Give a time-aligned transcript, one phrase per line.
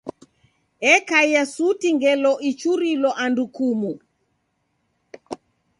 [0.93, 3.91] Ekaia suti ngelo ichurilo andu kumu.